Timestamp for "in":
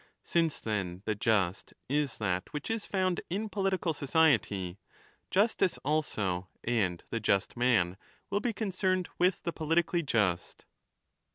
3.29-3.49